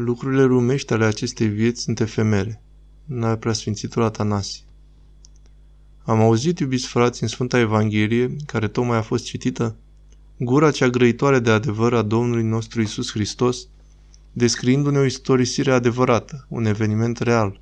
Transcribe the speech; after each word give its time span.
Lucrurile 0.00 0.42
rumești 0.42 0.92
ale 0.92 1.04
acestei 1.04 1.48
vieți 1.48 1.82
sunt 1.82 2.00
efemere. 2.00 2.62
N-a 3.04 3.36
preasfințitul 3.36 4.02
Atanasie. 4.02 4.62
Am 6.04 6.20
auzit, 6.20 6.58
iubiți 6.58 6.86
frați, 6.86 7.22
în 7.22 7.28
Sfânta 7.28 7.58
Evanghelie, 7.58 8.36
care 8.46 8.68
tocmai 8.68 8.96
a 8.96 9.02
fost 9.02 9.24
citită, 9.24 9.76
gura 10.38 10.70
cea 10.70 10.88
grăitoare 10.88 11.38
de 11.38 11.50
adevăr 11.50 11.94
a 11.94 12.02
Domnului 12.02 12.42
nostru 12.42 12.80
Isus 12.80 13.10
Hristos, 13.10 13.66
descriindu-ne 14.32 14.98
o 14.98 15.04
istorisire 15.04 15.72
adevărată, 15.72 16.46
un 16.48 16.64
eveniment 16.64 17.18
real. 17.18 17.60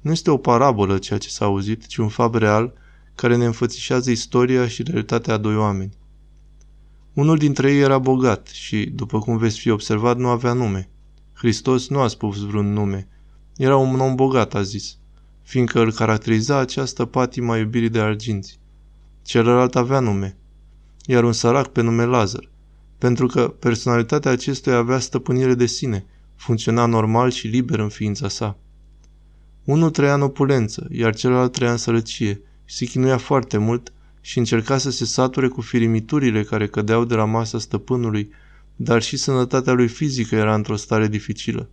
Nu 0.00 0.10
este 0.10 0.30
o 0.30 0.36
parabolă 0.36 0.98
ceea 0.98 1.18
ce 1.18 1.28
s-a 1.28 1.44
auzit, 1.44 1.86
ci 1.86 1.96
un 1.96 2.08
fapt 2.08 2.34
real 2.34 2.72
care 3.14 3.36
ne 3.36 3.44
înfățișează 3.44 4.10
istoria 4.10 4.68
și 4.68 4.82
realitatea 4.82 5.34
a 5.34 5.38
doi 5.38 5.56
oameni. 5.56 5.92
Unul 7.12 7.36
dintre 7.36 7.72
ei 7.72 7.80
era 7.80 7.98
bogat 7.98 8.46
și, 8.46 8.86
după 8.86 9.18
cum 9.18 9.36
veți 9.36 9.58
fi 9.58 9.70
observat, 9.70 10.16
nu 10.16 10.28
avea 10.28 10.52
nume. 10.52 10.88
Hristos 11.34 11.88
nu 11.88 12.00
a 12.00 12.08
spus 12.08 12.46
vreun 12.46 12.72
nume. 12.72 13.08
Era 13.56 13.76
un 13.76 14.00
om 14.00 14.14
bogat, 14.14 14.54
a 14.54 14.62
zis, 14.62 14.98
fiindcă 15.42 15.80
îl 15.80 15.92
caracteriza 15.92 16.58
această 16.58 17.04
patima 17.04 17.56
iubirii 17.56 17.88
de 17.88 18.00
arginți. 18.00 18.58
Celălalt 19.22 19.76
avea 19.76 20.00
nume, 20.00 20.36
iar 21.06 21.24
un 21.24 21.32
sărac 21.32 21.66
pe 21.66 21.82
nume 21.82 22.04
Lazar, 22.04 22.50
pentru 22.98 23.26
că 23.26 23.48
personalitatea 23.48 24.30
acestuia 24.30 24.76
avea 24.76 24.98
stăpânire 24.98 25.54
de 25.54 25.66
sine, 25.66 26.06
funcționa 26.36 26.86
normal 26.86 27.30
și 27.30 27.46
liber 27.46 27.78
în 27.78 27.88
ființa 27.88 28.28
sa. 28.28 28.58
Unul 29.64 29.90
trăia 29.90 30.14
în 30.14 30.22
opulență, 30.22 30.86
iar 30.90 31.14
celălalt 31.14 31.52
trăia 31.52 31.70
în 31.70 31.76
sărăcie 31.76 32.40
și 32.64 32.76
se 32.76 32.84
chinuia 32.84 33.18
foarte 33.18 33.58
mult 33.58 33.92
și 34.20 34.38
încerca 34.38 34.78
să 34.78 34.90
se 34.90 35.04
sature 35.04 35.48
cu 35.48 35.60
firimiturile 35.60 36.42
care 36.42 36.66
cădeau 36.66 37.04
de 37.04 37.14
la 37.14 37.24
masa 37.24 37.58
stăpânului, 37.58 38.30
dar 38.76 39.02
și 39.02 39.16
sănătatea 39.16 39.72
lui 39.72 39.88
fizică 39.88 40.34
era 40.34 40.54
într-o 40.54 40.76
stare 40.76 41.08
dificilă. 41.08 41.68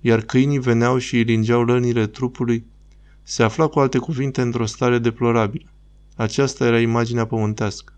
Iar 0.00 0.20
câinii 0.20 0.58
veneau 0.58 0.98
și 0.98 1.16
îi 1.16 1.22
lingeau 1.22 1.62
lănile 1.62 2.06
trupului, 2.06 2.66
se 3.22 3.42
afla 3.42 3.66
cu 3.66 3.78
alte 3.78 3.98
cuvinte 3.98 4.40
într-o 4.40 4.66
stare 4.66 4.98
deplorabilă. 4.98 5.72
Aceasta 6.16 6.66
era 6.66 6.80
imaginea 6.80 7.26
pământească. 7.26 7.92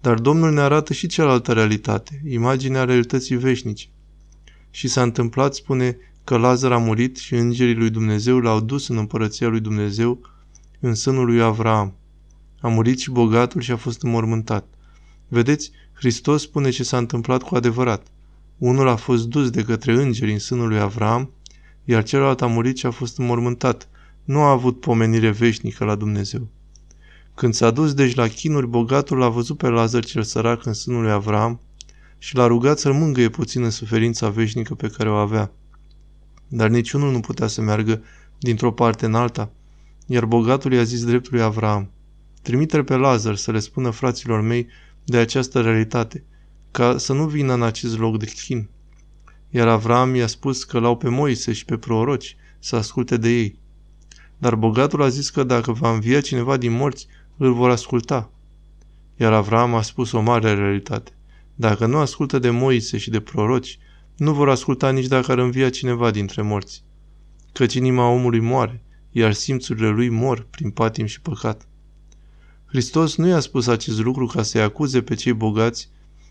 Dar 0.00 0.18
Domnul 0.18 0.52
ne 0.52 0.60
arată 0.60 0.92
și 0.92 1.06
cealaltă 1.06 1.52
realitate, 1.52 2.22
imaginea 2.28 2.84
realității 2.84 3.36
veșnice. 3.36 3.86
Și 4.70 4.88
s-a 4.88 5.02
întâmplat, 5.02 5.54
spune, 5.54 5.96
că 6.24 6.36
Lazar 6.36 6.72
a 6.72 6.78
murit 6.78 7.16
și 7.16 7.34
îngerii 7.34 7.74
lui 7.74 7.90
Dumnezeu 7.90 8.38
l-au 8.38 8.60
dus 8.60 8.88
în 8.88 8.96
împărăția 8.96 9.48
lui 9.48 9.60
Dumnezeu, 9.60 10.20
în 10.80 10.94
sânul 10.94 11.26
lui 11.26 11.42
Avraam. 11.42 11.94
A 12.60 12.68
murit 12.68 12.98
și 12.98 13.10
bogatul 13.10 13.60
și 13.60 13.70
a 13.70 13.76
fost 13.76 14.02
înmormântat. 14.02 14.75
Vedeți, 15.28 15.70
Hristos 15.92 16.42
spune 16.42 16.70
ce 16.70 16.82
s-a 16.82 16.98
întâmplat 16.98 17.42
cu 17.42 17.54
adevărat. 17.54 18.06
Unul 18.58 18.88
a 18.88 18.96
fost 18.96 19.28
dus 19.28 19.50
de 19.50 19.62
către 19.62 19.92
îngeri 19.92 20.32
în 20.32 20.38
sânul 20.38 20.68
lui 20.68 20.78
Avram, 20.78 21.30
iar 21.84 22.02
celălalt 22.02 22.42
a 22.42 22.46
murit 22.46 22.76
și 22.76 22.86
a 22.86 22.90
fost 22.90 23.18
înmormântat. 23.18 23.88
Nu 24.24 24.40
a 24.40 24.50
avut 24.50 24.80
pomenire 24.80 25.30
veșnică 25.30 25.84
la 25.84 25.94
Dumnezeu. 25.94 26.48
Când 27.34 27.54
s-a 27.54 27.70
dus 27.70 27.94
deci 27.94 28.14
la 28.14 28.28
chinuri, 28.28 28.66
bogatul 28.66 29.18
l-a 29.18 29.28
văzut 29.28 29.56
pe 29.56 29.68
Lazar 29.68 30.04
cel 30.04 30.22
sărac 30.22 30.66
în 30.66 30.72
sânul 30.72 31.02
lui 31.02 31.10
Avram 31.10 31.60
și 32.18 32.36
l-a 32.36 32.46
rugat 32.46 32.78
să-l 32.78 32.92
mângâie 32.92 33.28
puțin 33.28 33.62
în 33.62 33.70
suferința 33.70 34.28
veșnică 34.28 34.74
pe 34.74 34.88
care 34.88 35.10
o 35.10 35.14
avea. 35.14 35.52
Dar 36.48 36.68
niciunul 36.68 37.12
nu 37.12 37.20
putea 37.20 37.46
să 37.46 37.60
meargă 37.60 38.02
dintr-o 38.38 38.72
parte 38.72 39.06
în 39.06 39.14
alta, 39.14 39.50
iar 40.06 40.24
bogatul 40.24 40.72
i-a 40.72 40.82
zis 40.82 41.04
dreptului 41.04 41.42
Avram, 41.42 41.90
trimite 42.42 42.82
pe 42.82 42.96
Lazar 42.96 43.36
să 43.36 43.50
le 43.50 43.58
spună 43.58 43.90
fraților 43.90 44.40
mei 44.40 44.66
de 45.06 45.16
această 45.16 45.60
realitate, 45.60 46.24
ca 46.70 46.98
să 46.98 47.12
nu 47.12 47.26
vină 47.26 47.52
în 47.52 47.62
acest 47.62 47.98
loc 47.98 48.18
de 48.18 48.26
chin. 48.26 48.68
Iar 49.50 49.68
Avram 49.68 50.14
i-a 50.14 50.26
spus 50.26 50.64
că 50.64 50.78
l-au 50.78 50.96
pe 50.96 51.08
Moise 51.08 51.52
și 51.52 51.64
pe 51.64 51.76
proroci 51.76 52.36
să 52.58 52.76
asculte 52.76 53.16
de 53.16 53.28
ei. 53.28 53.58
Dar 54.38 54.54
bogatul 54.54 55.02
a 55.02 55.08
zis 55.08 55.30
că 55.30 55.44
dacă 55.44 55.72
va 55.72 55.92
învia 55.92 56.20
cineva 56.20 56.56
din 56.56 56.72
morți, 56.72 57.06
îl 57.36 57.52
vor 57.52 57.70
asculta. 57.70 58.30
Iar 59.16 59.32
Avram 59.32 59.74
a 59.74 59.82
spus 59.82 60.12
o 60.12 60.20
mare 60.20 60.54
realitate. 60.54 61.10
Dacă 61.54 61.86
nu 61.86 61.96
ascultă 61.96 62.38
de 62.38 62.50
Moise 62.50 62.98
și 62.98 63.10
de 63.10 63.20
proroci, 63.20 63.78
nu 64.16 64.32
vor 64.32 64.48
asculta 64.48 64.90
nici 64.90 65.06
dacă 65.06 65.32
ar 65.32 65.38
învia 65.38 65.70
cineva 65.70 66.10
dintre 66.10 66.42
morți. 66.42 66.84
Căci 67.52 67.74
inima 67.74 68.08
omului 68.08 68.40
moare, 68.40 68.82
iar 69.10 69.32
simțurile 69.32 69.88
lui 69.88 70.08
mor 70.08 70.46
prin 70.50 70.70
patim 70.70 71.06
și 71.06 71.20
păcat. 71.20 71.68
Hristos 72.66 73.16
nu 73.16 73.26
i-a 73.26 73.40
spus 73.40 73.66
acest 73.66 73.98
lucru 73.98 74.26
ca 74.26 74.42
să-i 74.42 74.62
acuze 74.62 75.02
pe 75.02 75.14
cei 75.14 75.32
bogați, 75.32 75.88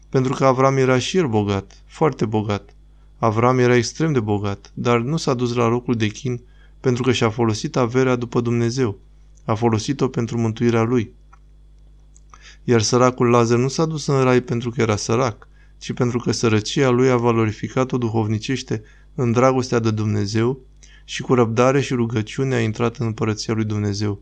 pentru 0.09 0.33
că 0.33 0.45
Avram 0.45 0.77
era 0.77 0.99
și 0.99 1.17
el 1.17 1.27
bogat, 1.27 1.83
foarte 1.85 2.25
bogat. 2.25 2.75
Avram 3.17 3.59
era 3.59 3.75
extrem 3.75 4.13
de 4.13 4.19
bogat, 4.19 4.71
dar 4.73 4.99
nu 4.99 5.17
s-a 5.17 5.33
dus 5.33 5.53
la 5.53 5.67
locul 5.67 5.95
de 5.95 6.07
chin 6.07 6.41
pentru 6.79 7.03
că 7.03 7.11
și-a 7.11 7.29
folosit 7.29 7.75
averea 7.75 8.15
după 8.15 8.41
Dumnezeu. 8.41 8.97
A 9.45 9.53
folosit-o 9.53 10.07
pentru 10.07 10.37
mântuirea 10.37 10.81
lui. 10.81 11.13
Iar 12.63 12.81
săracul 12.81 13.29
Lazar 13.29 13.57
nu 13.57 13.67
s-a 13.67 13.85
dus 13.85 14.05
în 14.05 14.23
rai 14.23 14.41
pentru 14.41 14.69
că 14.69 14.81
era 14.81 14.95
sărac, 14.95 15.47
ci 15.77 15.93
pentru 15.93 16.17
că 16.17 16.31
sărăcia 16.31 16.89
lui 16.89 17.09
a 17.09 17.17
valorificat-o 17.17 17.97
duhovnicește 17.97 18.83
în 19.15 19.31
dragostea 19.31 19.79
de 19.79 19.91
Dumnezeu 19.91 20.59
și 21.03 21.21
cu 21.21 21.33
răbdare 21.33 21.81
și 21.81 21.93
rugăciune 21.93 22.55
a 22.55 22.61
intrat 22.61 22.97
în 22.97 23.05
împărăția 23.05 23.53
lui 23.53 23.65
Dumnezeu. 23.65 24.21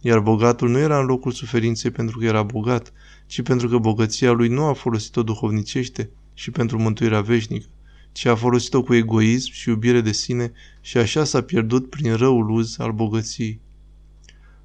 Iar 0.00 0.18
bogatul 0.18 0.68
nu 0.68 0.78
era 0.78 0.98
în 0.98 1.06
locul 1.06 1.32
suferinței 1.32 1.90
pentru 1.90 2.18
că 2.18 2.24
era 2.24 2.42
bogat, 2.42 2.92
ci 3.26 3.42
pentru 3.42 3.68
că 3.68 3.78
bogăția 3.78 4.30
lui 4.32 4.48
nu 4.48 4.64
a 4.64 4.72
folosit-o 4.72 5.22
duhovnicește 5.22 6.10
și 6.34 6.50
pentru 6.50 6.78
mântuirea 6.78 7.20
veșnică, 7.20 7.66
ci 8.12 8.24
a 8.24 8.34
folosit-o 8.34 8.82
cu 8.82 8.94
egoism 8.94 9.52
și 9.52 9.68
iubire 9.68 10.00
de 10.00 10.12
sine 10.12 10.52
și 10.80 10.98
așa 10.98 11.24
s-a 11.24 11.40
pierdut 11.40 11.90
prin 11.90 12.14
răul 12.14 12.50
uz 12.50 12.78
al 12.78 12.92
bogăției. 12.92 13.60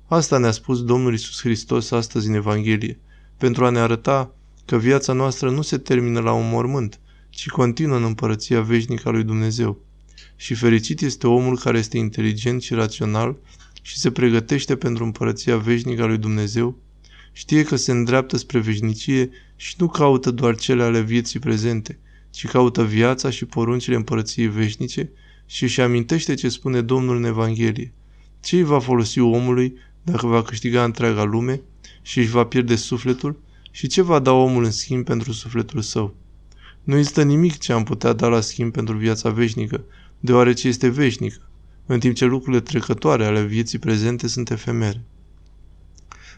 Asta 0.08 0.38
ne-a 0.38 0.52
spus 0.52 0.84
Domnul 0.84 1.14
Isus 1.14 1.40
Hristos 1.42 1.92
astăzi 1.92 2.28
în 2.28 2.34
Evanghelie, 2.34 3.00
pentru 3.38 3.66
a 3.66 3.70
ne 3.70 3.80
arăta 3.80 4.36
că 4.66 4.78
viața 4.78 5.14
noastră 5.14 5.50
nu 5.50 5.62
se 5.62 5.78
termină 5.78 6.20
la 6.20 6.34
un 6.34 6.50
mormânt, 6.50 7.00
ci 7.30 7.50
continuă 7.50 7.98
în 7.98 8.04
împărăția 8.04 8.62
veșnică 8.62 9.08
a 9.08 9.12
lui 9.12 9.24
Dumnezeu. 9.24 9.80
Și 10.36 10.54
fericit 10.54 11.02
este 11.02 11.28
omul 11.28 11.58
care 11.58 11.78
este 11.78 11.98
inteligent 11.98 12.62
și 12.62 12.74
rațional 12.74 13.38
și 13.86 13.98
se 13.98 14.12
pregătește 14.12 14.76
pentru 14.76 15.04
împărăția 15.04 15.58
veșnică 15.58 16.04
a 16.04 16.06
lui 16.06 16.18
Dumnezeu, 16.18 16.78
știe 17.32 17.64
că 17.64 17.76
se 17.76 17.92
îndreaptă 17.92 18.38
spre 18.38 18.60
veșnicie 18.60 19.30
și 19.56 19.76
nu 19.78 19.88
caută 19.88 20.32
doar 20.32 20.56
cele 20.56 20.84
ale 20.84 21.02
vieții 21.02 21.40
prezente, 21.40 22.00
ci 22.30 22.48
caută 22.48 22.84
viața 22.84 23.30
și 23.30 23.46
poruncile 23.46 23.96
împărăției 23.96 24.48
veșnice 24.48 25.10
și 25.46 25.64
își 25.64 25.82
amintește 25.82 26.34
ce 26.34 26.50
spune 26.50 26.82
Domnul 26.82 27.16
în 27.16 27.24
Evanghelie. 27.24 27.94
Ce 28.40 28.56
îi 28.56 28.64
va 28.64 28.80
folosi 28.80 29.20
omului 29.20 29.76
dacă 30.04 30.28
va 30.28 30.42
câștiga 30.42 30.84
întreaga 30.84 31.24
lume 31.24 31.62
și 32.02 32.20
își 32.20 32.30
va 32.30 32.46
pierde 32.46 32.76
sufletul 32.76 33.40
și 33.72 33.88
ce 33.88 34.02
va 34.02 34.20
da 34.20 34.32
omul 34.32 34.64
în 34.64 34.72
schimb 34.72 35.06
pentru 35.06 35.32
sufletul 35.32 35.82
său? 35.82 36.16
Nu 36.84 36.98
există 36.98 37.24
nimic 37.24 37.58
ce 37.58 37.74
am 37.74 37.84
putea 37.84 38.14
da 38.14 38.28
la 38.28 38.42
schimb 38.42 38.72
pentru 38.72 38.98
viața 38.98 39.30
veșnică, 39.30 39.84
deoarece 40.20 40.68
este 40.68 40.88
veșnică 40.88 41.50
în 41.86 42.00
timp 42.00 42.16
ce 42.16 42.26
lucrurile 42.26 42.62
trecătoare 42.62 43.26
ale 43.26 43.44
vieții 43.44 43.80
prezente 43.80 44.28
sunt 44.28 44.50
efemere. 44.50 45.04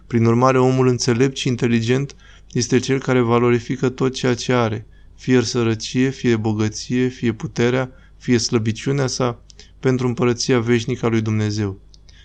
Prin 0.08 0.26
urmare, 0.26 0.60
omul 0.60 0.88
înțelept 0.88 1.38
și 1.38 1.48
inteligent 1.48 2.16
este 2.52 2.80
cel 2.80 3.00
care 3.00 3.20
valorifică 3.20 3.90
tot 3.90 4.14
ceea 4.14 4.36
ce 4.36 4.54
are, 4.54 4.86
fie 5.16 5.42
sărăcie, 5.42 6.10
fie 6.10 6.36
bogăție, 6.36 7.08
fie 7.08 7.32
puterea, 7.32 7.92
fie 8.18 8.38
slăbiciunea 8.38 9.08
sa, 9.08 9.42
pentru 9.80 10.08
împărăția 10.08 10.60
veșnică 10.60 11.06
a 11.06 11.10
lui 11.10 11.22
Dumnezeu. 11.22 11.80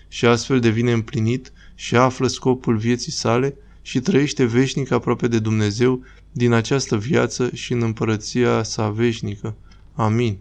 Și 0.07 0.25
astfel 0.25 0.59
devine 0.59 0.91
împlinit 0.91 1.51
și 1.75 1.95
află 1.95 2.27
scopul 2.27 2.77
vieții 2.77 3.11
sale 3.11 3.55
și 3.81 3.99
trăiește 3.99 4.45
veșnic 4.45 4.91
aproape 4.91 5.27
de 5.27 5.39
Dumnezeu 5.39 6.03
din 6.31 6.51
această 6.51 6.97
viață 6.97 7.49
și 7.53 7.73
în 7.73 7.81
împărăția 7.81 8.63
sa 8.63 8.89
veșnică. 8.89 9.55
Amin. 9.93 10.37